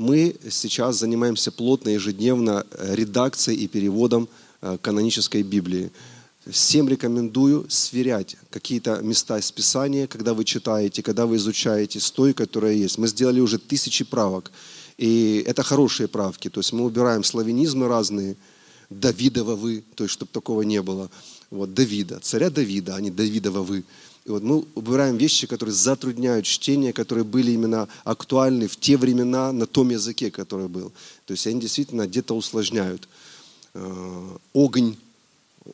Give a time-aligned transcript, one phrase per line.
[0.00, 4.30] Мы сейчас занимаемся плотно ежедневно э, редакцией и переводом
[4.62, 5.90] э, канонической Библии.
[6.46, 12.32] Всем рекомендую сверять какие-то места из Писания, когда вы читаете, когда вы изучаете, с той,
[12.32, 12.96] которая есть.
[12.96, 14.52] Мы сделали уже тысячи правок,
[14.96, 16.48] и это хорошие правки.
[16.48, 18.36] То есть мы убираем славянизмы разные,
[18.88, 21.10] Давидова вы, то есть чтобы такого не было.
[21.50, 23.84] Вот, Давида, царя Давида, а не Давидова вы.
[24.30, 29.50] И вот мы убираем вещи, которые затрудняют чтение, которые были именно актуальны в те времена
[29.50, 30.92] на том языке, который был.
[31.26, 33.08] То есть они действительно где-то усложняют.
[33.74, 34.94] Э, огонь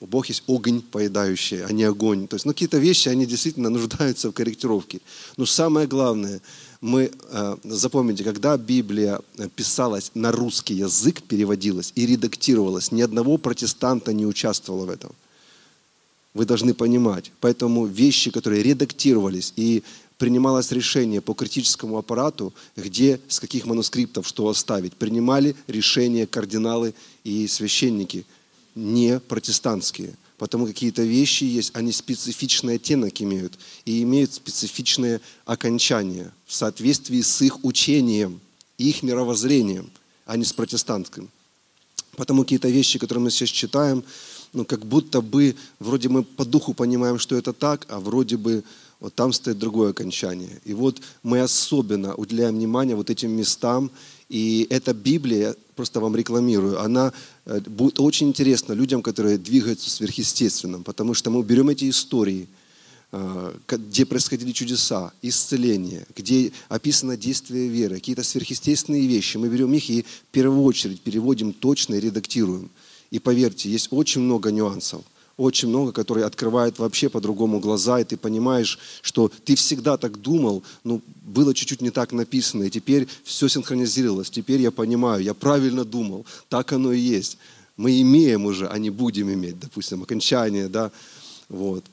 [0.01, 2.27] Бог есть огонь поедающий, а не огонь.
[2.29, 5.01] То есть, ну, какие-то вещи, они действительно нуждаются в корректировке.
[5.37, 6.41] Но самое главное,
[6.81, 9.21] мы, э, запомните, когда Библия
[9.55, 15.13] писалась на русский язык, переводилась и редактировалась, ни одного протестанта не участвовало в этом.
[16.37, 17.33] Вы должны понимать.
[17.41, 19.83] Поэтому вещи, которые редактировались и
[20.19, 27.47] принималось решение по критическому аппарату, где, с каких манускриптов что оставить, принимали решение кардиналы и
[27.47, 28.27] священники–
[28.75, 30.13] не протестантские.
[30.37, 37.41] Потому какие-то вещи есть, они специфичный оттенок имеют и имеют специфичные окончания в соответствии с
[37.41, 38.41] их учением,
[38.77, 39.91] их мировоззрением,
[40.27, 41.31] а не с протестантским.
[42.17, 44.03] Потому какие-то вещи, которые мы сейчас читаем,
[44.53, 48.65] ну, как будто бы, вроде мы по духу понимаем, что это так, а вроде бы
[49.01, 50.61] вот там стоит другое окончание.
[50.65, 53.91] И вот мы особенно уделяем внимание вот этим местам,
[54.29, 57.13] и эта Библия, просто вам рекламирую, она
[57.45, 62.49] э, будет очень интересна людям, которые двигаются сверхъестественным, потому что мы берем эти истории,
[63.69, 69.37] где происходили чудеса, исцеления, где описано действие веры, какие-то сверхъестественные вещи.
[69.37, 72.71] Мы берем их и в первую очередь переводим точно и редактируем.
[73.11, 75.03] И поверьте, есть очень много нюансов–
[75.37, 80.63] очень много, которые открывают вообще по-другому глаза, и ты понимаешь, что ты всегда так думал,
[80.83, 85.85] но было чуть-чуть не так написано, и теперь все синхронизировалось, теперь я понимаю, я правильно
[85.85, 87.37] думал, так оно и есть.
[87.77, 90.91] Мы имеем уже, а не будем иметь, допустим, окончание, да,
[91.51, 91.85] вот.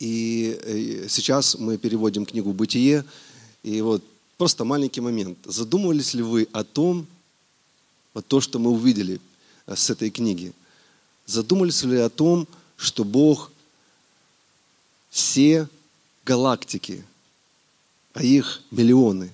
[0.00, 3.04] И э, сейчас мы переводим книгу «Бытие»,
[3.62, 4.02] и вот
[4.36, 5.38] просто маленький момент.
[5.44, 7.06] Задумывались ли вы о том,
[8.14, 9.20] вот то, что мы увидели
[9.66, 10.52] э, с этой книги–
[11.30, 13.52] Задумались ли о том, что Бог
[15.10, 15.68] все
[16.24, 17.04] галактики,
[18.14, 19.30] а их миллионы,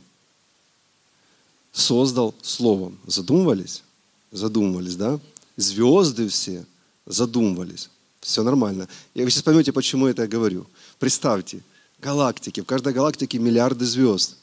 [1.72, 2.98] создал Словом?
[3.06, 3.83] Задумывались?
[4.31, 5.19] Задумывались, да?
[5.56, 6.66] Звезды все
[7.06, 7.88] задумывались.
[8.26, 8.88] Все нормально.
[9.14, 10.66] И вы сейчас поймете, почему я это говорю.
[10.98, 11.62] Представьте,
[12.00, 14.37] галактики, в каждой галактике миллиарды звезд.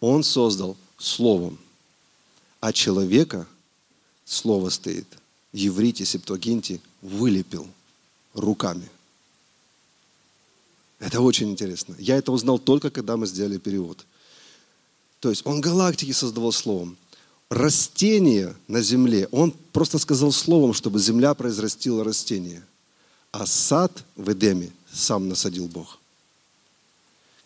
[0.00, 1.58] Он создал Словом,
[2.60, 3.46] а человека
[4.24, 5.06] Слово стоит–
[5.52, 7.66] еврите, септуагинте вылепил
[8.34, 8.88] руками.
[10.98, 11.94] Это очень интересно.
[11.98, 14.04] Я это узнал только, когда мы сделали перевод.
[15.20, 16.96] То есть он галактики создавал словом.
[17.50, 22.62] Растения на земле, он просто сказал словом, чтобы земля произрастила растения.
[23.32, 25.98] А сад в Эдеме сам насадил Бог.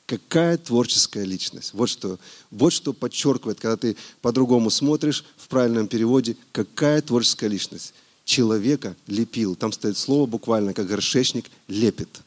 [0.06, 1.72] Какая творческая личность.
[1.74, 2.18] Вот что,
[2.50, 7.94] вот что подчеркивает, когда ты по-другому смотришь в правильном переводе, какая творческая личность.
[8.24, 9.56] Человека лепил.
[9.56, 12.20] Там стоит слово буквально, как горшечник, лепит.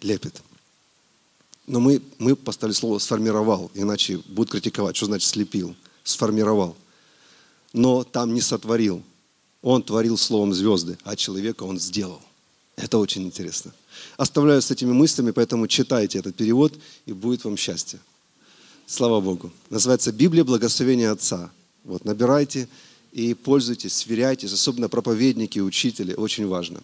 [0.00, 0.40] Лепит.
[1.66, 4.96] Но мы, мы поставили слово «сформировал», иначе будут критиковать.
[4.96, 5.74] Что значит «слепил»?
[6.04, 6.76] Сформировал.
[7.72, 9.02] Но там не сотворил.
[9.62, 12.22] Он творил словом звезды, а человека он сделал.
[12.76, 13.72] Это очень интересно.
[14.18, 16.74] Оставляю с этими мыслями, поэтому читайте этот перевод,
[17.06, 17.98] и будет вам счастье.
[18.86, 19.50] Слава Богу.
[19.70, 21.50] Называется «Библия благословения Отца».
[21.84, 22.68] Вот, набирайте
[23.12, 26.82] и пользуйтесь, сверяйтесь, особенно проповедники, учители, очень важно.